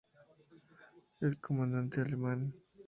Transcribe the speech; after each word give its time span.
El 1.19 1.39
Comandante 1.39 2.01
alemán. 2.01 2.55